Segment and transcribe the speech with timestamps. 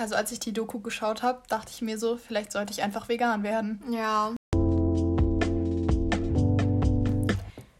[0.00, 3.10] Also als ich die Doku geschaut habe, dachte ich mir so, vielleicht sollte ich einfach
[3.10, 3.82] vegan werden.
[3.90, 4.34] Ja.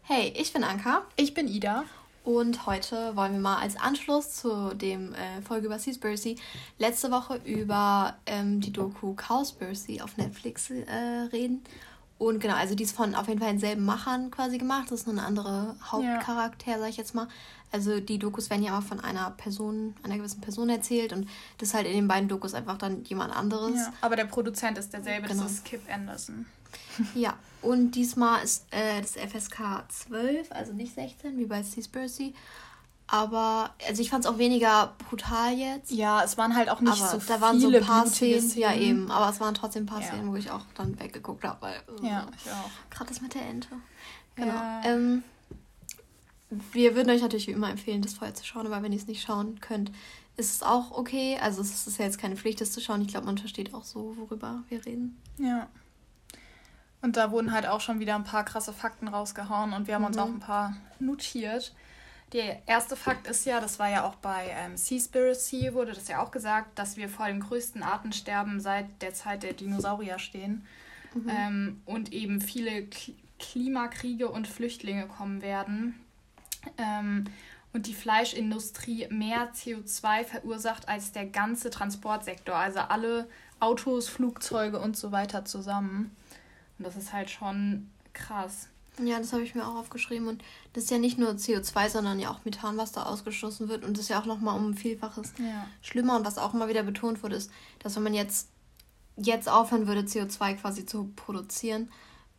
[0.03, 1.01] Hey, ich bin Anka.
[1.15, 1.83] Ich bin Ida.
[2.23, 6.37] Und heute wollen wir mal als Anschluss zu dem äh, Folge über Seaspiracy
[6.77, 10.83] letzte Woche über ähm, die Doku Cowspiracy auf Netflix äh,
[11.33, 11.63] reden.
[12.19, 14.91] Und genau, also die ist von auf jeden Fall denselben Machern quasi gemacht.
[14.91, 16.77] Das ist nur ein anderer Hauptcharakter, ja.
[16.77, 17.27] sag ich jetzt mal.
[17.71, 21.69] Also die Dokus werden ja immer von einer Person, einer gewissen Person erzählt und das
[21.69, 23.75] ist halt in den beiden Dokus einfach dann jemand anderes.
[23.75, 25.43] Ja, aber der Produzent ist derselbe, genau.
[25.43, 26.45] das ist Kip Anderson.
[27.15, 32.33] Ja, und diesmal ist äh, das FSK 12, also nicht 16, wie bei Seaspiracy.
[33.07, 35.91] Aber, also ich fand es auch weniger brutal jetzt.
[35.91, 38.61] Ja, es waren halt auch nicht aber so da waren so ein paar Szenen, Szenen,
[38.61, 39.11] Ja, eben.
[39.11, 40.07] Aber es waren trotzdem ein paar ja.
[40.07, 41.61] Szenen, wo ich auch dann weggeguckt habe.
[41.61, 42.69] Weil, ja, ich auch.
[42.89, 43.67] Gerade das mit der Ente.
[44.37, 44.53] Genau.
[44.53, 44.81] Ja.
[44.85, 45.23] Ähm,
[46.73, 49.07] wir würden euch natürlich wie immer empfehlen, das vorher zu schauen, aber wenn ihr es
[49.07, 49.91] nicht schauen könnt,
[50.37, 51.37] ist es auch okay.
[51.41, 53.01] Also es ist ja jetzt keine Pflicht, das zu schauen.
[53.01, 55.17] Ich glaube, man versteht auch so, worüber wir reden.
[55.37, 55.67] Ja.
[57.01, 60.01] Und da wurden halt auch schon wieder ein paar krasse Fakten rausgehauen und wir haben
[60.01, 60.07] mhm.
[60.07, 61.73] uns auch ein paar notiert.
[62.33, 66.21] Der erste Fakt ist ja, das war ja auch bei ähm, Seaspiracy, wurde das ja
[66.21, 70.65] auch gesagt, dass wir vor dem größten Artensterben seit der Zeit der Dinosaurier stehen.
[71.13, 71.29] Mhm.
[71.29, 75.99] Ähm, und eben viele K Klimakriege und Flüchtlinge kommen werden.
[76.77, 77.25] Ähm,
[77.73, 84.97] und die Fleischindustrie mehr CO2 verursacht als der ganze Transportsektor, also alle Autos, Flugzeuge und
[84.97, 86.15] so weiter zusammen.
[86.77, 88.67] Und das ist halt schon krass.
[88.99, 90.27] Ja, das habe ich mir auch aufgeschrieben.
[90.27, 93.85] Und das ist ja nicht nur CO2, sondern ja auch Methan, was da ausgestoßen wird.
[93.85, 95.67] Und das ist ja auch nochmal um ein Vielfaches ja.
[95.81, 96.17] schlimmer.
[96.17, 98.49] Und was auch immer wieder betont wurde, ist, dass wenn man jetzt,
[99.15, 101.89] jetzt aufhören würde, CO2 quasi zu produzieren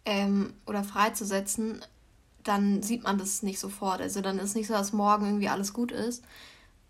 [0.04, 1.82] ähm, oder freizusetzen,
[2.44, 4.00] dann sieht man das nicht sofort.
[4.00, 6.24] Also dann ist nicht so, dass morgen irgendwie alles gut ist.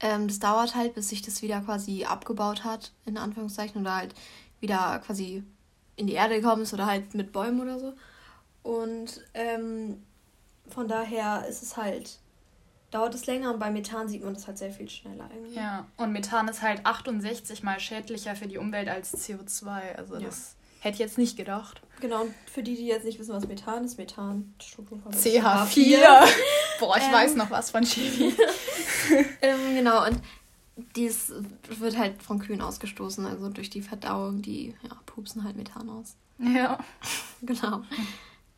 [0.01, 4.15] Ähm, das dauert halt, bis sich das wieder quasi abgebaut hat, in Anführungszeichen, oder halt
[4.61, 5.45] wieder quasi
[5.97, 7.95] in die Erde gekommen ist oder halt mit Bäumen oder so.
[8.63, 10.03] Und ähm,
[10.69, 12.19] von daher ist es halt,
[12.91, 15.57] dauert es länger und bei Methan sieht man das halt sehr viel schneller irgendwie.
[15.57, 19.97] Ja, und Methan ist halt 68 mal schädlicher für die Umwelt als CO2.
[19.97, 20.21] Also ja.
[20.21, 21.81] das hätte ich jetzt nicht gedacht.
[22.01, 26.29] Genau, und für die, die jetzt nicht wissen, was Methan ist, Methan, CH4.
[26.81, 28.35] Boah, ich ähm, weiß noch was von Chemie.
[29.43, 30.21] ähm, genau, und
[30.97, 31.33] dies
[31.69, 36.17] wird halt von Kühen ausgestoßen, also durch die Verdauung, die ja, pupsen halt Methan aus.
[36.39, 36.79] Ja.
[37.43, 37.83] genau.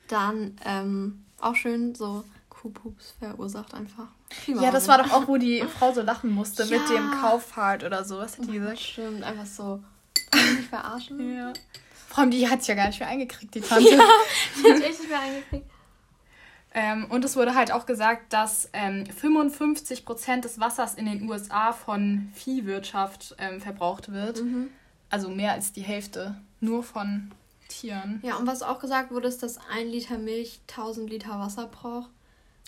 [0.08, 4.08] Dann ähm, auch schön so Kuhpups verursacht einfach.
[4.46, 6.78] Ja, das war doch auch, wo die Frau so lachen musste ja.
[6.78, 8.16] mit dem Kauffahrt oder so.
[8.16, 8.80] Was hat die gesagt?
[8.80, 9.82] Stimmt, einfach so.
[10.32, 11.36] Nicht verarschen.
[11.36, 11.52] Ja.
[12.14, 13.88] Vor allem, die hat es ja gar nicht mehr eingekriegt, die Tante.
[13.90, 13.98] Ja,
[14.56, 15.66] die hat echt nicht mehr eingekriegt.
[16.72, 21.72] Ähm, und es wurde halt auch gesagt, dass ähm, 55% des Wassers in den USA
[21.72, 24.42] von Viehwirtschaft ähm, verbraucht wird.
[24.42, 24.70] Mhm.
[25.10, 26.40] Also mehr als die Hälfte.
[26.60, 27.32] Nur von
[27.66, 28.20] Tieren.
[28.22, 32.10] Ja, und was auch gesagt wurde, ist, dass ein Liter Milch 1000 Liter Wasser braucht.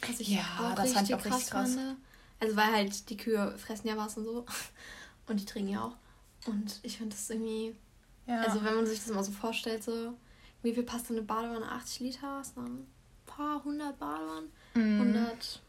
[0.08, 1.74] Was ich ja, auch das fand ich auch krass richtig krass.
[1.76, 1.96] Fand.
[2.40, 4.44] Also weil halt die Kühe fressen ja was und so.
[5.28, 6.48] Und die trinken ja auch.
[6.48, 7.76] Und ich finde das irgendwie.
[8.26, 8.42] Ja.
[8.42, 10.14] Also wenn man sich das mal so vorstellt, so,
[10.62, 11.70] wie viel passt eine Badewanne?
[11.70, 12.38] 80 Liter?
[12.38, 12.64] Was dann?
[12.66, 12.86] Ein
[13.26, 14.50] paar hundert Badewannen?
[14.74, 15.00] Mm.
[15.00, 15.62] 100.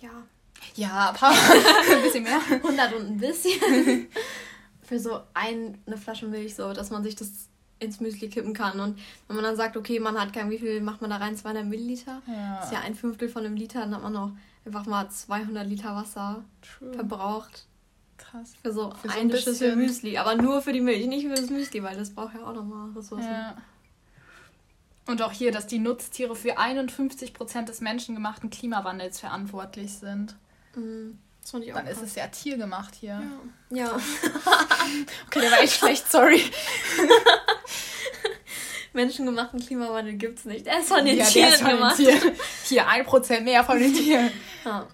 [0.00, 0.10] Ja.
[0.74, 1.30] Ja, ein paar.
[1.92, 2.40] ein bisschen mehr.
[2.50, 4.08] 100 und ein bisschen.
[4.82, 7.48] Für so ein, eine Flasche Milch, so, dass man sich das
[7.78, 8.80] ins Müsli kippen kann.
[8.80, 11.36] Und wenn man dann sagt, okay, man hat kein, wie viel macht man da rein?
[11.36, 12.22] 200 Milliliter?
[12.26, 12.56] Ja.
[12.56, 14.32] Das ist ja ein Fünftel von einem Liter, dann hat man noch
[14.64, 16.92] einfach mal 200 Liter Wasser True.
[16.92, 17.66] verbraucht.
[18.16, 18.52] Krass.
[18.62, 20.18] Für so für eine so ein Schüssel Müsli.
[20.18, 22.90] Aber nur für die Milch, nicht für das Müsli, weil das braucht ja auch nochmal
[22.96, 23.30] Ressourcen.
[23.30, 23.56] Ja.
[25.06, 30.34] Und auch hier, dass die Nutztiere für 51% des menschengemachten Klimawandels verantwortlich sind.
[30.74, 31.18] Mhm.
[31.52, 33.22] Dann ist es ja tiergemacht hier.
[33.68, 33.84] Ja.
[33.84, 33.96] ja.
[35.26, 36.42] okay, der war echt schlecht, sorry.
[38.94, 40.66] Menschengemachten Klimawandel gibt es nicht.
[40.66, 41.98] Er ist von den ja, Tieren von gemacht.
[41.98, 42.32] Den Tieren.
[42.64, 44.30] Hier ein Prozent mehr von den Tieren.
[44.64, 44.86] Ja.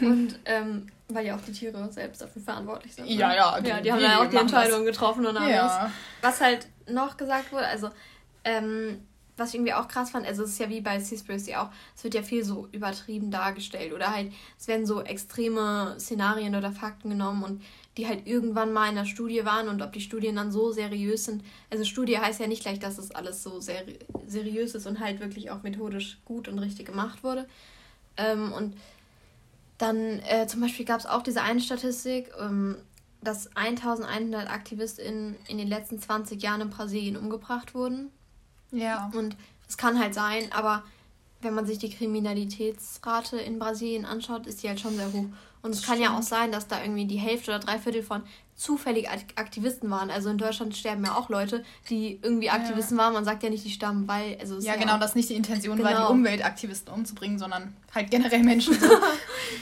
[0.00, 3.06] Und ähm, weil ja auch die Tiere selbst dafür verantwortlich sind.
[3.08, 3.36] Ja, ne?
[3.36, 3.60] ja.
[3.60, 4.94] Die, ja, die, die haben ja auch die Entscheidung das.
[4.94, 5.50] getroffen und alles.
[5.50, 5.90] Ja.
[6.20, 7.90] Was halt noch gesagt wurde, also
[8.44, 11.70] ähm, was ich irgendwie auch krass fand, also es ist ja wie bei Seaspiracy auch,
[11.96, 16.70] es wird ja viel so übertrieben dargestellt oder halt, es werden so extreme Szenarien oder
[16.70, 17.62] Fakten genommen und
[17.96, 21.24] die halt irgendwann mal in der Studie waren und ob die Studien dann so seriös
[21.24, 21.44] sind.
[21.70, 25.20] Also Studie heißt ja nicht gleich, dass es alles so seri seriös ist und halt
[25.20, 27.46] wirklich auch methodisch gut und richtig gemacht wurde.
[28.16, 28.76] Ähm, und
[29.82, 32.76] dann äh, zum Beispiel gab es auch diese eine Statistik, ähm,
[33.20, 38.10] dass 1100 AktivistInnen in den letzten 20 Jahren in Brasilien umgebracht wurden.
[38.70, 39.10] Ja.
[39.14, 39.36] Und
[39.68, 40.84] es kann halt sein, aber
[41.42, 45.26] wenn man sich die Kriminalitätsrate in Brasilien anschaut, ist die halt schon sehr hoch.
[45.62, 48.22] Und es kann ja auch sein, dass da irgendwie die Hälfte oder drei Viertel von
[48.56, 50.10] zufällig Aktivisten waren.
[50.10, 53.04] Also in Deutschland sterben ja auch Leute, die irgendwie Aktivisten ja.
[53.04, 53.14] waren.
[53.14, 54.36] Man sagt ja nicht, die sterben, weil.
[54.40, 55.88] Also ja, ja, genau, dass nicht die Intention genau.
[55.88, 58.78] war, die Umweltaktivisten umzubringen, sondern halt generell Menschen.
[58.78, 58.88] So.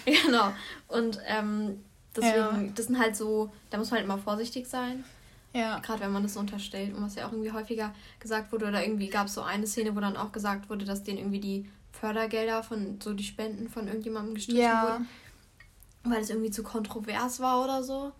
[0.24, 0.52] genau.
[0.88, 1.84] Und ähm,
[2.16, 2.72] deswegen, ja.
[2.74, 5.04] das sind halt so, da muss man halt immer vorsichtig sein.
[5.52, 5.78] Ja.
[5.80, 8.82] Gerade wenn man das so unterstellt und was ja auch irgendwie häufiger gesagt wurde, oder
[8.82, 11.70] irgendwie gab es so eine Szene, wo dann auch gesagt wurde, dass denen irgendwie die
[11.92, 14.82] Fördergelder von, so die Spenden von irgendjemandem gestrichen ja.
[14.82, 15.08] wurden.
[16.04, 18.12] Weil es irgendwie zu kontrovers war oder so.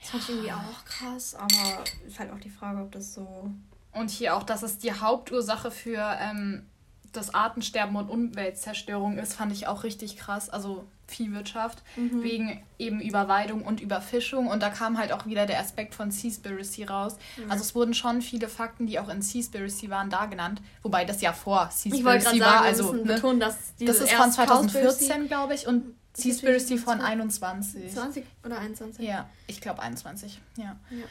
[0.00, 3.50] Das fand ich irgendwie auch krass, aber ist halt auch die Frage, ob das so.
[3.92, 6.64] Und hier auch, dass es die Hauptursache für ähm,
[7.12, 10.50] das Artensterben und Umweltzerstörung ist, fand ich auch richtig krass.
[10.50, 12.22] Also Viehwirtschaft, mhm.
[12.22, 14.46] wegen eben Überweidung und Überfischung.
[14.46, 17.16] Und da kam halt auch wieder der Aspekt von Seaspiracy raus.
[17.36, 17.50] Mhm.
[17.50, 20.62] Also es wurden schon viele Fakten, die auch in Seaspiracy waren, da genannt.
[20.82, 22.48] Wobei das ja vor Seaspiracy war.
[22.48, 27.92] Sagen, also ne, betonen, dass das ist von 2014, glaube ich, und Seaspiracy von 21.
[27.92, 29.04] 20 oder 21?
[29.04, 30.40] Ja, ich glaube 21.
[30.56, 30.76] Ja.
[30.90, 31.04] ja.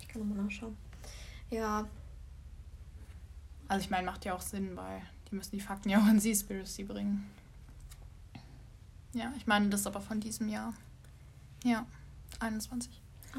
[0.00, 0.76] Ich kann nochmal nachschauen.
[1.50, 1.86] Ja.
[3.68, 5.02] Also ich meine, macht ja auch Sinn, weil
[5.34, 7.28] die müssen die Fakten ja auch in Seaspiracy bringen.
[9.14, 10.72] Ja, ich meine, das ist aber von diesem Jahr.
[11.64, 11.86] Ja,
[12.38, 13.00] 21.
[13.34, 13.38] Ah.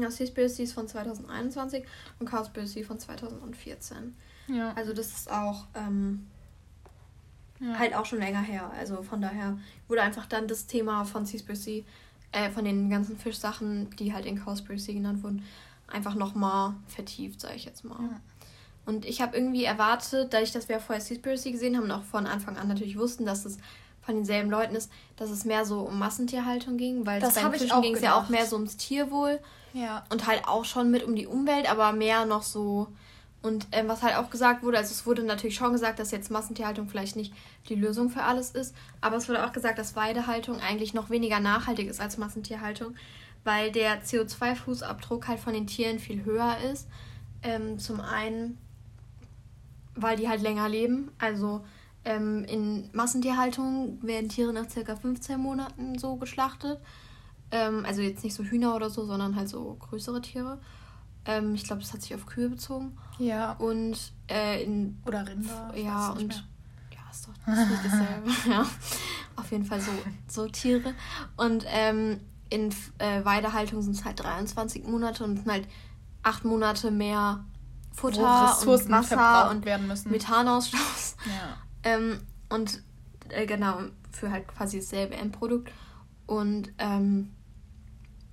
[0.00, 1.84] Ja, Seaspiracy ist von 2021
[2.20, 4.14] und Cowspiracy von 2014.
[4.46, 4.72] Ja.
[4.74, 6.26] Also das ist auch ähm,
[7.58, 7.78] ja.
[7.78, 8.70] Halt auch schon länger her.
[8.78, 9.58] Also von daher
[9.88, 11.84] wurde einfach dann das Thema von Seaspiracy,
[12.30, 15.44] äh, von den ganzen Fischsachen, die halt in Cowspiracy genannt wurden,
[15.88, 18.00] einfach nochmal vertieft, sage ich jetzt mal.
[18.00, 18.20] Ja.
[18.86, 22.02] Und ich habe irgendwie erwartet, dadurch, dass wir ja vorher Seaspiracy gesehen haben und auch
[22.02, 23.58] von Anfang an natürlich wussten, dass es
[24.00, 27.82] von denselben Leuten ist, dass es mehr so um Massentierhaltung ging, weil das bei Fischen
[27.82, 29.38] ging es ja auch mehr so ums Tierwohl.
[29.72, 30.04] Ja.
[30.10, 32.88] Und halt auch schon mit um die Umwelt, aber mehr noch so
[33.42, 36.30] und ähm, was halt auch gesagt wurde, also es wurde natürlich schon gesagt, dass jetzt
[36.30, 37.32] Massentierhaltung vielleicht nicht
[37.68, 41.40] die Lösung für alles ist, aber es wurde auch gesagt, dass Weidehaltung eigentlich noch weniger
[41.40, 42.94] nachhaltig ist als Massentierhaltung,
[43.42, 46.86] weil der CO2-Fußabdruck halt von den Tieren viel höher ist.
[47.42, 48.58] Ähm, zum einen,
[49.94, 51.62] weil die halt länger leben, also
[52.04, 56.80] ähm, in Massentierhaltung werden Tiere nach circa 15 Monaten so geschlachtet.
[57.50, 60.58] Ähm, also jetzt nicht so Hühner oder so, sondern halt so größere Tiere.
[61.26, 62.96] Ähm, ich glaube, das hat sich auf Kühe bezogen.
[63.18, 63.52] Ja.
[63.52, 64.98] Und äh, in.
[65.06, 65.72] Oder Rinder.
[65.76, 66.28] Ja, und.
[66.28, 66.44] Mehr.
[66.92, 68.30] Ja, ist doch das ist dasselbe.
[68.50, 68.66] ja.
[69.36, 69.90] Auf jeden Fall so,
[70.26, 70.94] so Tiere.
[71.36, 75.68] Und ähm, in äh, Weidehaltung sind es halt 23 Monate und halt
[76.22, 77.44] acht Monate mehr
[77.92, 79.64] Futter und Wasser und
[80.06, 81.16] Methanausstoß.
[81.26, 81.56] Ja.
[81.82, 82.82] Ähm, und
[83.28, 83.78] äh, genau,
[84.10, 85.70] für halt quasi dasselbe Endprodukt.
[86.26, 87.30] Und ähm,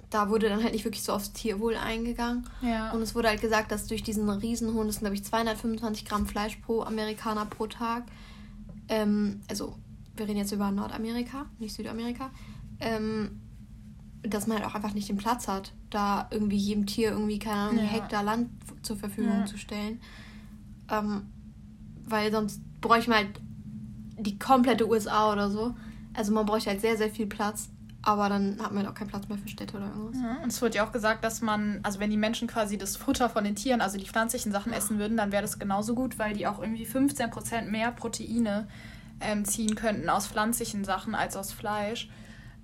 [0.09, 2.48] da wurde dann halt nicht wirklich so aufs Tierwohl eingegangen.
[2.62, 2.92] Ja.
[2.92, 6.27] Und es wurde halt gesagt, dass durch diesen Riesenhund, das sind glaube ich 225 Gramm
[6.27, 8.03] Fleisch pro Amerikaner pro Tag,
[8.89, 9.75] ähm, also
[10.15, 12.31] wir reden jetzt über Nordamerika, nicht Südamerika,
[12.80, 13.42] ähm,
[14.23, 17.55] dass man halt auch einfach nicht den Platz hat, da irgendwie jedem Tier irgendwie, keine
[17.55, 17.89] Ahnung, ja.
[17.89, 18.49] Hektar Land
[18.81, 19.45] zur Verfügung ja.
[19.45, 19.99] zu stellen.
[20.89, 21.27] Ähm,
[22.05, 23.41] weil sonst bräuchte man halt
[24.19, 25.75] die komplette USA oder so.
[26.13, 27.69] Also man bräuchte halt sehr, sehr viel Platz.
[28.03, 30.21] Aber dann hat man halt auch keinen Platz mehr für Städte oder irgendwas.
[30.21, 32.95] Ja, und es wird ja auch gesagt, dass man, also wenn die Menschen quasi das
[32.95, 34.77] Futter von den Tieren, also die pflanzlichen Sachen ja.
[34.77, 38.67] essen würden, dann wäre das genauso gut, weil die auch irgendwie 15% mehr Proteine
[39.19, 42.09] ähm, ziehen könnten aus pflanzlichen Sachen als aus Fleisch.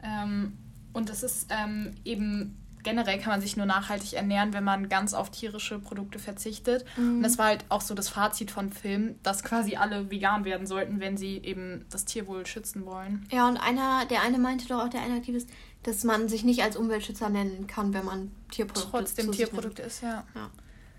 [0.02, 0.54] Ähm,
[0.94, 5.14] und das ist ähm, eben generell kann man sich nur nachhaltig ernähren, wenn man ganz
[5.14, 6.86] auf tierische Produkte verzichtet.
[6.98, 7.18] Mhm.
[7.18, 10.68] Und das war halt auch so das Fazit von Film, dass quasi alle vegan werden
[10.68, 13.26] sollten, wenn sie eben das Tierwohl schützen wollen.
[13.32, 15.50] Ja, und einer, der eine meinte doch auch, der eine Aktivist,
[15.84, 20.24] dass man sich nicht als Umweltschützer nennen kann, wenn man Tierprodukte Trotzdem Tierprodukte ist, ja.
[20.36, 20.50] ja.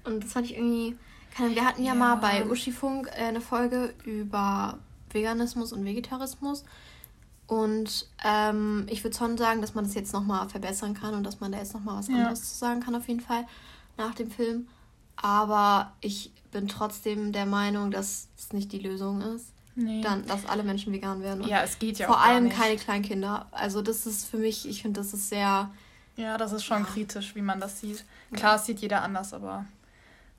[0.04, 0.96] Und das fand ich irgendwie.
[1.36, 1.94] Wir hatten ja, ja.
[1.94, 4.78] mal bei Uschifunk äh, eine Folge über
[5.10, 6.64] Veganismus und Vegetarismus.
[7.46, 11.40] Und ähm, ich würde schon sagen, dass man das jetzt nochmal verbessern kann und dass
[11.40, 12.14] man da jetzt nochmal was ja.
[12.14, 13.46] anderes zu sagen kann, auf jeden Fall,
[13.96, 14.68] nach dem Film.
[15.16, 19.52] Aber ich bin trotzdem der Meinung, dass es nicht die Lösung ist.
[19.76, 20.02] Nee.
[20.02, 21.46] Dann, dass alle Menschen vegan werden.
[21.46, 22.56] ja, es geht ja Vor auch allem nicht.
[22.56, 23.48] keine Kleinkinder.
[23.50, 25.70] Also, das ist für mich, ich finde, das ist sehr.
[26.16, 26.88] Ja, das ist schon ja.
[26.88, 28.04] kritisch, wie man das sieht.
[28.32, 29.64] Klar, es sieht jeder anders, aber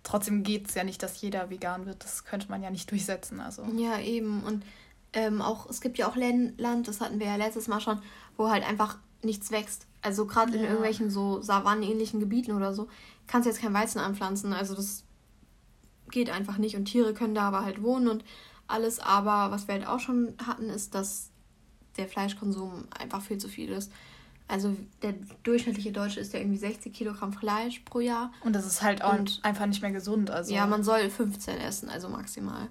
[0.04, 2.02] trotzdem geht es ja nicht, dass jeder vegan wird.
[2.02, 3.42] Das könnte man ja nicht durchsetzen.
[3.42, 3.64] Also.
[3.76, 4.42] Ja, eben.
[4.44, 4.64] Und
[5.16, 8.00] ähm, auch, es gibt ja auch Land, das hatten wir ja letztes Mal schon,
[8.38, 9.88] wo halt einfach nichts wächst.
[10.02, 10.58] Also gerade ja.
[10.60, 12.88] in irgendwelchen so savannenähnlichen Gebieten oder so,
[13.26, 14.54] kannst du jetzt kein Weizen anpflanzen.
[14.54, 15.04] Also das
[16.12, 16.76] geht einfach nicht.
[16.76, 18.24] Und Tiere können da aber halt wohnen und
[18.68, 19.00] alles.
[19.00, 21.32] Aber was wir halt auch schon hatten, ist, dass
[21.98, 23.92] der Fleischkonsum einfach viel zu viel ist.
[24.48, 28.32] Also der durchschnittliche Deutsche isst ja irgendwie 60 Kilogramm Fleisch pro Jahr.
[28.44, 30.30] Und das ist halt auch und, einfach nicht mehr gesund.
[30.30, 30.54] Also.
[30.54, 32.70] Ja, man soll 15 essen, also maximal.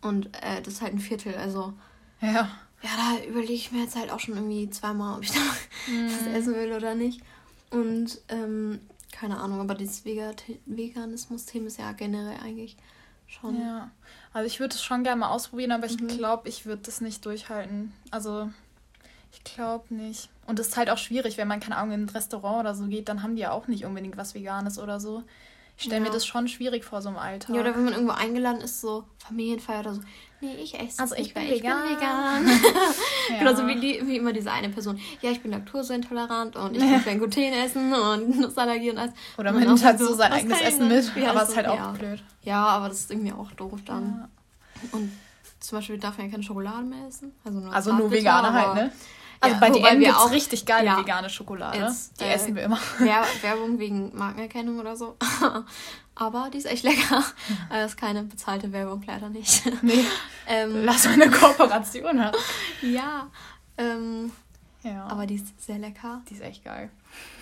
[0.00, 1.72] Und äh, das ist halt ein Viertel, also.
[2.20, 2.50] Ja.
[2.80, 5.40] Ja, da überlege ich mir jetzt halt auch schon irgendwie zweimal, ob ich da
[5.92, 6.08] mm.
[6.08, 7.20] das essen will oder nicht.
[7.70, 12.76] Und ähm, keine Ahnung, aber dieses Veganismus-Thema ist ja generell eigentlich
[13.26, 13.60] schon.
[13.60, 13.90] Ja,
[14.32, 16.06] also ich würde es schon gerne mal ausprobieren, aber ich mhm.
[16.06, 17.92] glaube, ich würde das nicht durchhalten.
[18.10, 18.50] Also
[19.32, 20.30] ich glaube nicht.
[20.46, 22.86] Und es ist halt auch schwierig, wenn man, keine Ahnung, in ein Restaurant oder so
[22.86, 25.24] geht, dann haben die ja auch nicht unbedingt was Veganes oder so.
[25.78, 26.08] Ich stelle ja.
[26.08, 27.54] mir das schon schwierig vor, so im Alltag.
[27.54, 30.00] Ja, oder wenn man irgendwo eingeladen ist, so Familienfeier oder so.
[30.40, 31.84] Nee, ich esse Also ich bin vegan.
[31.84, 32.46] Ich bin vegan.
[33.30, 33.38] ja.
[33.38, 34.98] Genauso wie, die, wie immer diese eine Person.
[35.22, 39.12] Ja, ich bin laktoseintolerant und ich kann kein Gluten essen und Nussallergie und alles.
[39.38, 41.92] Oder man nimmt halt so sein eigenes Essen mit, ja, aber es ist halt auch
[41.92, 42.24] blöd.
[42.42, 44.26] Ja, aber das ist irgendwie auch doof dann.
[44.90, 45.12] Und
[45.60, 47.32] zum Beispiel darf man ja keine Schokolade mehr essen.
[47.44, 48.92] Also nur, also nur vegane halt, ne?
[49.40, 51.78] Also ja, bei DM gibt es richtig geile ja, vegane Schokolade.
[51.78, 52.78] Jetzt, die äh, essen wir immer.
[53.42, 55.16] Werbung wegen Markenerkennung oder so.
[56.14, 57.22] Aber die ist echt lecker.
[57.68, 59.62] Aber das ist keine bezahlte Werbung, leider nicht.
[59.82, 60.04] Nee.
[60.48, 62.36] ähm, Lass mal eine Kooperation haben.
[62.82, 63.28] ja.
[63.76, 64.32] Ähm,
[64.82, 65.06] ja.
[65.06, 66.22] Aber die ist sehr lecker.
[66.28, 66.90] Die ist echt geil.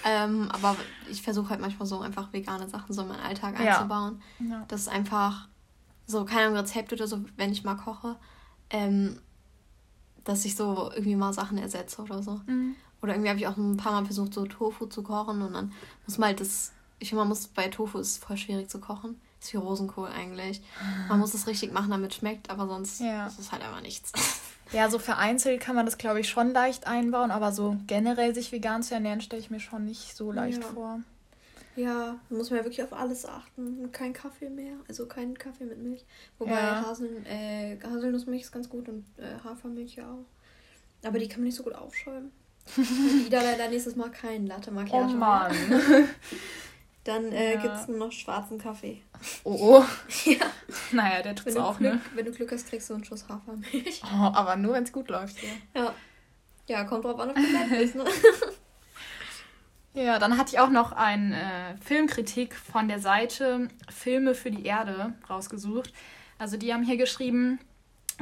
[0.05, 0.77] Ähm, aber
[1.11, 4.21] ich versuche halt manchmal so einfach vegane Sachen so in meinen Alltag einzubauen.
[4.39, 4.65] Ja.
[4.69, 5.49] Das ist einfach
[6.07, 8.17] so, keine Ahnung, Rezept oder so, wenn ich mal koche.
[8.71, 9.21] Ähm,
[10.27, 12.41] dass ich so irgendwie mal Sachen ersetze oder so.
[12.47, 12.77] Mhm.
[13.01, 15.73] Oder irgendwie habe ich auch ein paar Mal versucht, so Tofu zu kochen und dann
[16.07, 16.73] muss man halt das.
[16.99, 19.21] Ich finde, man muss bei Tofu ist voll schwierig zu kochen.
[19.41, 20.63] Ist wie Rosenkohl eigentlich.
[21.09, 23.27] Man muss es richtig machen, damit es schmeckt, aber sonst ja.
[23.27, 24.13] ist es halt einfach nichts.
[24.73, 28.51] Ja, so vereinzelt kann man das, glaube ich, schon leicht einbauen, aber so generell sich
[28.51, 30.69] vegan zu ernähren, stelle ich mir schon nicht so leicht ja.
[30.69, 31.01] vor.
[31.77, 33.93] Ja, muss man ja wirklich auf alles achten.
[33.93, 36.05] Kein Kaffee mehr, also kein Kaffee mit Milch.
[36.39, 36.85] Wobei ja.
[36.87, 40.25] Hasel, äh, Haselnussmilch ist ganz gut und äh, Hafermilch ja auch.
[41.07, 42.33] Aber die kann man nicht so gut aufschäumen.
[42.77, 45.07] Wieder leider nächstes Mal kein Latte Macchiato.
[45.07, 45.55] Oh Mann.
[47.05, 47.61] Dann äh, ja.
[47.61, 49.03] gibt es nur noch schwarzen Kaffee.
[49.45, 49.85] Oh, oh.
[50.25, 50.47] ja.
[50.91, 52.01] Naja, der tut's auch, Glück, ne?
[52.15, 54.03] Wenn du Glück hast, kriegst du einen Schuss Hafermilch.
[54.03, 55.81] Oh, aber nur, wenn es gut läuft, ja.
[55.81, 55.95] Ja.
[56.69, 58.05] Ja, kommt drauf an, ob du bist, ne?
[59.97, 64.67] Ja, dann hatte ich auch noch eine äh, Filmkritik von der Seite Filme für die
[64.67, 65.91] Erde rausgesucht.
[66.37, 67.59] Also die haben hier geschrieben,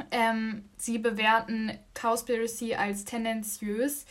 [0.09, 4.05] ähm, sie bewerten Cowspiracy als tendenziös,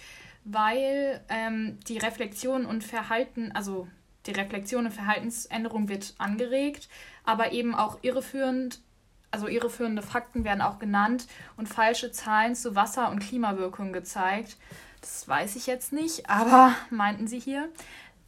[0.45, 3.89] weil ähm, die Reflexion und Verhalten, also
[4.27, 6.91] die Reflexion und Verhaltensänderung wird angeregt,
[7.25, 8.83] aber eben auch irreführend,
[9.31, 14.59] also irreführende Fakten werden auch genannt und falsche Zahlen zu Wasser- und Klimawirkung gezeigt.
[15.05, 17.69] Das weiß ich jetzt nicht, aber meinten sie hier.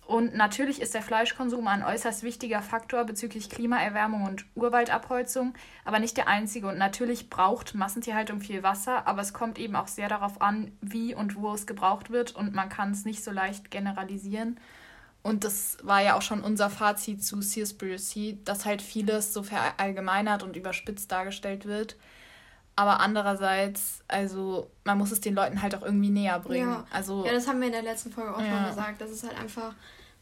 [0.06, 5.54] Und natürlich ist der Fleischkonsum ein äußerst wichtiger Faktor bezüglich Klimaerwärmung und Urwaldabholzung,
[5.86, 6.68] aber nicht der einzige.
[6.68, 11.14] Und natürlich braucht Massentierhaltung viel Wasser, aber es kommt eben auch sehr darauf an, wie
[11.14, 14.60] und wo es gebraucht wird und man kann es nicht so leicht generalisieren.
[15.22, 20.42] Und das war ja auch schon unser Fazit zu Seaspiracy, dass halt vieles so verallgemeinert
[20.42, 21.96] und überspitzt dargestellt wird.
[22.78, 26.68] Aber andererseits, also man muss es den Leuten halt auch irgendwie näher bringen.
[26.68, 28.46] Ja, also, ja das haben wir in der letzten Folge auch ja.
[28.46, 29.00] schon gesagt.
[29.00, 29.74] Das ist halt einfach,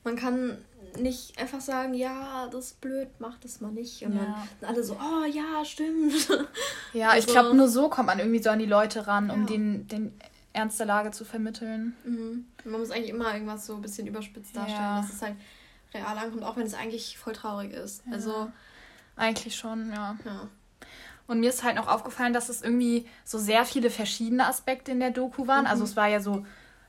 [0.04, 0.58] man kann
[0.96, 4.04] nicht einfach sagen, ja, das ist blöd, mach das mal nicht.
[4.04, 4.46] Und ja.
[4.61, 6.12] dann alle so, oh ja, stimmt.
[6.92, 9.46] Ja, also, ich glaube, nur so kommt man irgendwie so an die Leute ran, um
[9.46, 10.12] den, den
[10.52, 11.96] Ernst der Lage zu vermitteln.
[12.04, 12.46] Mhm.
[12.64, 15.00] Man muss eigentlich immer irgendwas so ein bisschen überspitzt darstellen, ja.
[15.00, 15.34] dass es halt
[15.92, 18.04] real ankommt, auch wenn es eigentlich voll traurig ist.
[18.12, 18.52] Also
[19.16, 20.16] eigentlich schon, ja.
[20.25, 20.49] ja.
[21.26, 25.00] Und mir ist halt noch aufgefallen, dass es irgendwie so sehr viele verschiedene Aspekte in
[25.00, 25.66] der Doku waren.
[25.66, 25.71] Also mhm.
[25.71, 26.45] Also es war ja so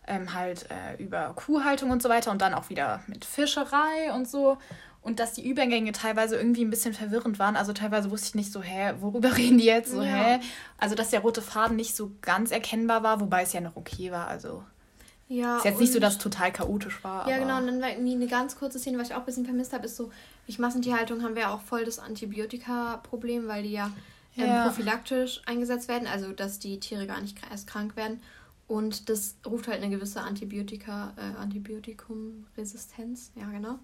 [0.08, 4.28] ähm, halt äh, über Kuhhaltung und so weiter und dann auch wieder mit Fischerei und
[4.28, 4.58] so.
[5.02, 7.56] Und dass die Übergänge teilweise irgendwie ein bisschen verwirrend waren.
[7.56, 9.92] Also teilweise wusste ich nicht so, hä, worüber reden die jetzt?
[9.92, 10.08] So, ja.
[10.08, 10.40] hä?
[10.78, 14.12] Also dass der rote Faden nicht so ganz erkennbar war, wobei es ja noch okay
[14.12, 14.28] war.
[14.28, 14.64] Also
[15.28, 17.28] ja, ist jetzt nicht so, dass es total chaotisch war.
[17.28, 17.58] Ja, genau.
[17.58, 19.86] Und dann war irgendwie eine ganz kurze Szene, was ich auch ein bisschen vermisst habe,
[19.86, 20.12] ist so,
[20.46, 23.92] durch Massentierhaltung haben wir auch voll das Antibiotika-Problem, weil die ja
[24.38, 24.68] ähm, ja.
[24.68, 28.20] prophylaktisch eingesetzt werden, also dass die Tiere gar nicht erst krank werden.
[28.68, 33.78] Und das ruft halt eine gewisse Antibiotika, äh, Antibiotikumresistenz, ja genau,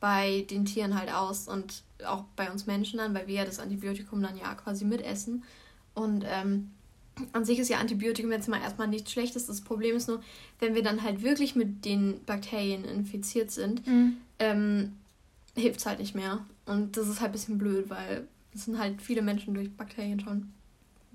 [0.00, 3.58] bei den Tieren halt aus und auch bei uns Menschen dann, weil wir ja das
[3.58, 5.44] Antibiotikum dann ja quasi mitessen.
[5.94, 6.70] Und ähm,
[7.32, 9.46] an sich ist ja Antibiotikum jetzt mal erstmal nichts Schlechtes.
[9.46, 10.22] Das Problem ist nur,
[10.58, 14.16] wenn wir dann halt wirklich mit den Bakterien infiziert sind, mhm.
[14.38, 14.92] ähm,
[15.54, 16.44] hilft es halt nicht mehr.
[16.66, 20.20] Und das ist halt ein bisschen blöd, weil es sind halt viele Menschen durch Bakterien
[20.20, 20.52] schon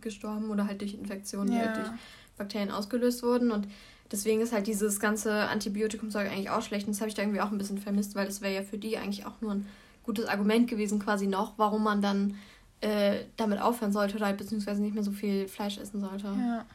[0.01, 1.60] gestorben oder halt durch Infektionen, ja.
[1.60, 1.89] die halt durch
[2.38, 3.51] Bakterien ausgelöst wurden.
[3.51, 3.67] Und
[4.12, 6.88] deswegen ist halt dieses ganze Antibiotikumzeug eigentlich auch schlecht.
[6.88, 8.77] Und das habe ich da irgendwie auch ein bisschen vermisst, weil das wäre ja für
[8.77, 9.65] die eigentlich auch nur ein
[10.03, 12.36] gutes Argument gewesen, quasi noch, warum man dann
[12.81, 16.27] äh, damit aufhören sollte oder halt beziehungsweise nicht mehr so viel Fleisch essen sollte.
[16.27, 16.65] Ja.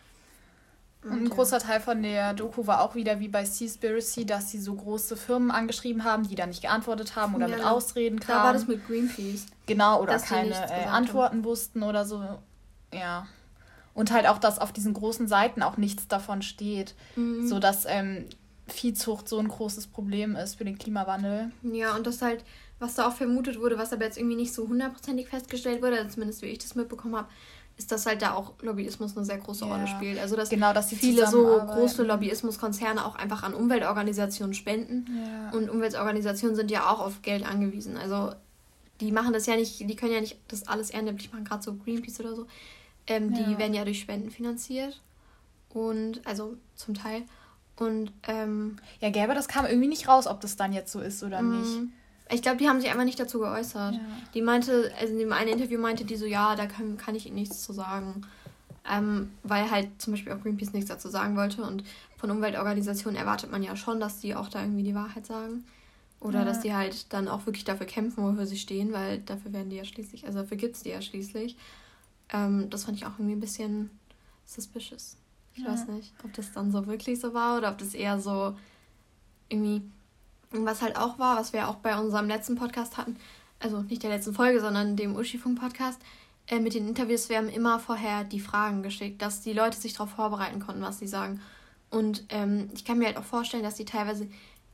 [1.04, 4.58] Und ein großer Teil von der Doku war auch wieder wie bei Seaspiracy, dass sie
[4.58, 8.38] so große Firmen angeschrieben haben, die da nicht geantwortet haben oder ja, mit Ausreden kamen.
[8.38, 9.46] Da war das mit Greenpeace.
[9.66, 11.44] Genau, oder keine äh, Antworten haben.
[11.44, 12.22] wussten oder so.
[12.92, 13.26] Ja.
[13.92, 16.94] Und halt auch, dass auf diesen großen Seiten auch nichts davon steht.
[17.16, 17.46] Mhm.
[17.46, 18.26] So dass ähm,
[18.66, 21.50] Viehzucht so ein großes Problem ist für den Klimawandel.
[21.62, 22.44] Ja, und das halt,
[22.78, 26.08] was da auch vermutet wurde, was aber jetzt irgendwie nicht so hundertprozentig festgestellt wurde, also
[26.08, 27.28] zumindest wie ich das mitbekommen habe,
[27.76, 30.18] ist, dass halt da auch Lobbyismus eine sehr große Rolle spielt.
[30.18, 35.06] Also dass, genau, dass viele so große Lobbyismuskonzerne auch einfach an Umweltorganisationen spenden.
[35.08, 35.50] Ja.
[35.56, 37.96] Und Umweltorganisationen sind ja auch auf Geld angewiesen.
[37.96, 38.32] Also
[39.00, 41.74] die machen das ja nicht, die können ja nicht das alles ehrenamtlich machen, gerade so
[41.74, 42.46] Greenpeace oder so.
[43.08, 43.42] Ähm, ja.
[43.42, 45.00] Die werden ja durch Spenden finanziert.
[45.70, 47.22] Und also zum Teil.
[47.76, 51.24] Und ähm, ja, Gerber, das kam irgendwie nicht raus, ob das dann jetzt so ist
[51.24, 51.90] oder nicht.
[52.30, 53.94] Ich glaube, die haben sich einfach nicht dazu geäußert.
[53.94, 54.00] Ja.
[54.32, 57.26] Die meinte, also in dem einen Interview meinte die so, ja, da kann, kann ich
[57.26, 58.26] ihnen nichts zu sagen.
[58.90, 61.62] Ähm, weil halt zum Beispiel auch Greenpeace nichts dazu sagen wollte.
[61.62, 61.84] Und
[62.16, 65.64] von Umweltorganisationen erwartet man ja schon, dass die auch da irgendwie die Wahrheit sagen.
[66.20, 66.44] Oder ja.
[66.46, 69.76] dass die halt dann auch wirklich dafür kämpfen, wofür sie stehen, weil dafür werden die
[69.76, 71.56] ja schließlich, also dafür gibt es die ja schließlich.
[72.32, 73.90] Ähm, das fand ich auch irgendwie ein bisschen
[74.46, 75.18] suspicious.
[75.54, 75.70] Ich ja.
[75.70, 78.56] weiß nicht, ob das dann so wirklich so war oder ob das eher so
[79.50, 79.82] irgendwie
[80.54, 83.16] und was halt auch war, was wir auch bei unserem letzten Podcast hatten,
[83.60, 86.00] also nicht der letzten Folge, sondern dem Uschifunk-Podcast,
[86.46, 89.94] äh, mit den Interviews, wir haben immer vorher die Fragen geschickt, dass die Leute sich
[89.94, 91.40] darauf vorbereiten konnten, was sie sagen.
[91.90, 94.28] Und ähm, ich kann mir halt auch vorstellen, dass die teilweise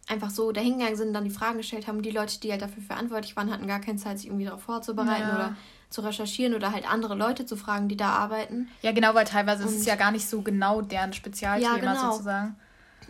[0.08, 2.02] einfach so dahingegangen sind dann die Fragen gestellt haben.
[2.02, 5.28] Die Leute, die halt dafür verantwortlich waren, hatten gar keine Zeit, sich irgendwie darauf vorzubereiten
[5.28, 5.34] ja.
[5.34, 5.56] oder
[5.90, 8.68] zu recherchieren oder halt andere Leute zu fragen, die da arbeiten.
[8.82, 11.80] Ja, genau, weil teilweise und, ist es ja gar nicht so genau deren Spezialthema ja,
[11.80, 12.12] genau.
[12.12, 12.56] sozusagen.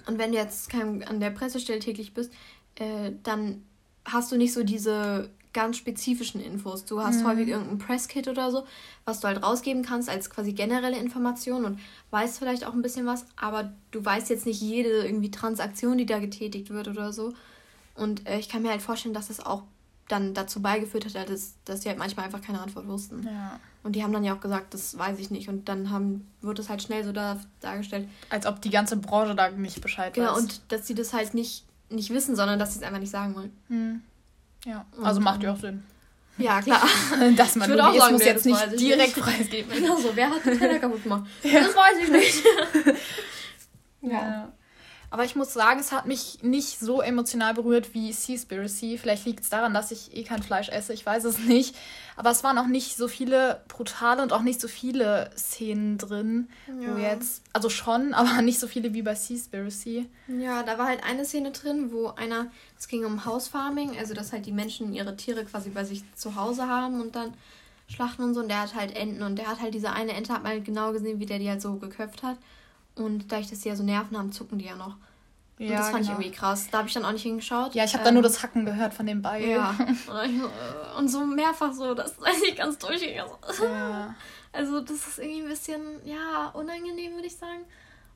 [0.07, 2.33] Und wenn du jetzt kein, an der Pressestelle täglich bist,
[2.77, 3.62] äh, dann
[4.05, 6.85] hast du nicht so diese ganz spezifischen Infos.
[6.85, 7.27] Du hast mhm.
[7.27, 8.65] häufig irgendein Presskit oder so,
[9.05, 13.07] was du halt rausgeben kannst als quasi generelle Information und weißt vielleicht auch ein bisschen
[13.07, 17.35] was, aber du weißt jetzt nicht jede irgendwie Transaktion, die da getätigt wird oder so.
[17.97, 19.65] Und äh, ich kann mir halt vorstellen, dass es auch
[20.09, 23.25] dann dazu beigeführt hat, dass, dass sie halt manchmal einfach keine Antwort wussten.
[23.25, 23.61] Ja.
[23.83, 25.49] Und die haben dann ja auch gesagt, das weiß ich nicht.
[25.49, 28.09] Und dann haben, wird es halt schnell so da, dargestellt.
[28.29, 30.37] Als ob die ganze Branche da nicht Bescheid genau, weiß.
[30.37, 33.11] Genau, und dass sie das halt nicht nicht wissen, sondern dass sie es einfach nicht
[33.11, 33.57] sagen wollen.
[33.69, 34.03] Hm.
[34.65, 35.83] Ja, also macht ja auch Sinn.
[36.39, 36.83] Ja, klar.
[37.37, 39.71] dass man Lobbyismus jetzt nicht direkt preisgeben.
[39.75, 41.29] Genau so, wer hat den Teller kaputt gemacht?
[41.43, 41.61] Ja.
[41.61, 42.45] Das weiß ich nicht.
[44.03, 44.11] ja.
[44.11, 44.53] ja.
[45.13, 48.97] Aber ich muss sagen, es hat mich nicht so emotional berührt wie Seaspiracy.
[48.97, 51.75] Vielleicht liegt es daran, dass ich eh kein Fleisch esse, ich weiß es nicht.
[52.21, 56.50] Aber es waren auch nicht so viele brutale und auch nicht so viele Szenen drin,
[56.67, 56.95] ja.
[56.95, 60.06] wo jetzt, also schon, aber nicht so viele wie bei Seaspiracy.
[60.28, 64.35] Ja, da war halt eine Szene drin, wo einer, es ging um Hausfarming, also dass
[64.35, 67.33] halt die Menschen ihre Tiere quasi bei sich zu Hause haben und dann
[67.89, 68.41] schlachten und so.
[68.41, 70.67] Und der hat halt Enten und der hat halt diese eine Ente, hat mal halt
[70.67, 72.37] genau gesehen, wie der die halt so geköpft hat.
[72.97, 74.97] Und dadurch, dass die ja so Nerven haben, zucken die ja noch.
[75.61, 76.13] Ja, und das fand genau.
[76.19, 76.69] ich irgendwie krass.
[76.71, 77.75] Da habe ich dann auch nicht hingeschaut.
[77.75, 79.47] Ja, ich habe ähm, da nur das Hacken gehört von dem Beil.
[79.47, 79.77] Ja.
[80.99, 83.21] und so mehrfach so, dass das nicht ganz durchging.
[83.43, 84.15] Also, ja.
[84.53, 87.67] also das ist irgendwie ein bisschen, ja, unangenehm, würde ich sagen.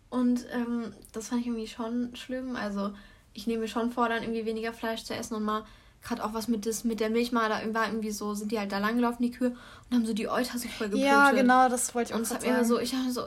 [0.08, 2.56] Und ähm, das fand ich irgendwie schon schlimm.
[2.56, 2.94] Also
[3.34, 5.66] ich nehme mir schon vor, dann irgendwie weniger Fleisch zu essen und mal
[6.02, 8.58] gerade auch was mit, das, mit der Milch mal, da war irgendwie so, sind die
[8.58, 9.56] halt da langgelaufen, die Kühe,
[9.90, 11.08] und haben so die Euter so voll geblutet.
[11.08, 12.64] Ja, genau, das wollte ich auch und sagen.
[12.64, 13.22] So, ich habe so,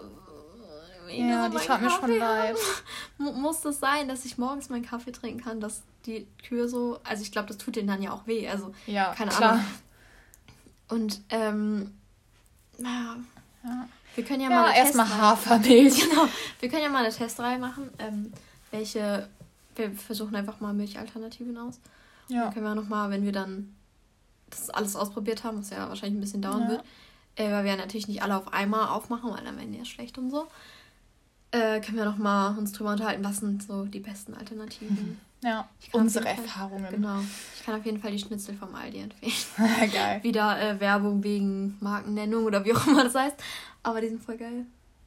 [1.20, 2.58] ja, die tat mir schon leid.
[3.18, 7.00] Muss das sein, dass ich morgens meinen Kaffee trinken kann, dass die Kühe so.
[7.04, 8.48] Also ich glaube, das tut denen dann ja auch weh.
[8.48, 9.54] Also ja, keine klar.
[9.54, 9.66] Ahnung.
[10.90, 11.94] Und ähm,
[12.78, 13.18] naja.
[13.64, 13.88] Ja.
[14.16, 16.00] Wir können ja, ja mal erstmal Hafermilch.
[16.10, 16.28] Genau.
[16.60, 17.90] Wir können ja mal eine Testreihe machen.
[18.00, 18.32] Ähm,
[18.72, 19.30] welche.
[19.76, 21.80] Wir versuchen einfach mal Milchalternativen aus.
[22.30, 22.46] Ja.
[22.46, 23.76] Dann können wir nochmal, wenn wir dann
[24.50, 26.70] das alles ausprobiert haben, was ja wahrscheinlich ein bisschen dauern ja.
[26.70, 26.84] wird,
[27.36, 30.18] äh, weil wir natürlich nicht alle auf einmal aufmachen, weil dann werden die ja schlecht
[30.18, 30.48] und so
[31.58, 35.20] äh, können wir noch mal uns drüber unterhalten, was sind so die besten Alternativen.
[35.44, 36.88] Ja, unsere Erfahrungen.
[36.90, 37.20] Genau.
[37.56, 39.92] Ich kann auf jeden Fall die Schnitzel vom Aldi empfehlen.
[39.92, 40.20] geil.
[40.24, 43.36] Wieder äh, Werbung wegen Markennennung oder wie auch immer das heißt.
[43.84, 44.66] Aber die sind voll geil.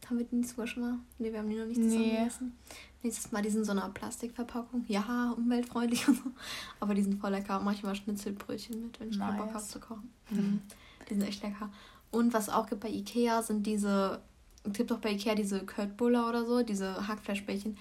[0.09, 0.95] Haben wir die sogar schon mal?
[1.19, 2.17] Ne, wir haben die noch nicht zusammen nee.
[2.17, 2.57] gegessen.
[3.03, 4.85] Nächstes Mal, die sind so einer Plastikverpackung.
[4.89, 6.31] Ja, umweltfreundlich und so.
[6.79, 7.59] Aber die sind voll lecker.
[7.61, 9.37] Mache ich mal Schnitzelbrötchen mit, wenn ich nice.
[9.37, 10.11] Bock habe zu kochen.
[10.31, 10.63] Mhm.
[11.09, 11.71] Die sind echt lecker.
[12.11, 14.21] Und was auch gibt bei Ikea sind diese
[14.65, 17.79] es gibt auch bei Ikea diese Köttbullar oder so, diese Hackfleischbällchen.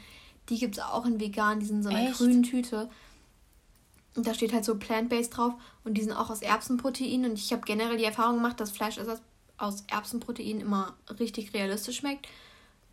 [0.50, 2.18] Die gibt es auch in vegan, die sind in so einer Echt?
[2.18, 2.89] grünen Tüte.
[4.15, 7.26] Und da steht halt so Plant-Based drauf und die sind auch aus Erbsenprotein.
[7.26, 9.22] Und ich habe generell die Erfahrung gemacht, dass Fleischersatz
[9.58, 12.28] aus Erbsenprotein immer richtig realistisch schmeckt.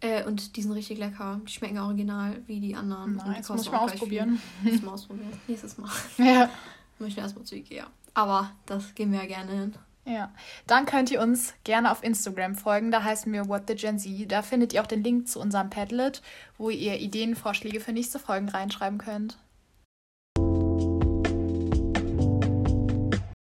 [0.01, 1.40] Äh, und die sind richtig lecker.
[1.46, 3.18] Die schmecken original wie die anderen.
[3.18, 4.40] Und die muss ich mal ausprobieren.
[4.62, 5.33] Muss mal ausprobieren.
[5.46, 5.90] Nächstes Mal.
[6.18, 6.51] Ja.
[6.99, 7.87] Möchte erstmal zu Ikea.
[8.14, 9.75] Aber das gehen wir ja gerne hin.
[10.08, 10.32] Ja,
[10.68, 12.92] dann könnt ihr uns gerne auf Instagram folgen.
[12.92, 14.30] Da heißen wir What the Gen Z.
[14.30, 16.22] Da findet ihr auch den Link zu unserem Padlet,
[16.58, 19.36] wo ihr Ideen, Vorschläge für nächste Folgen reinschreiben könnt.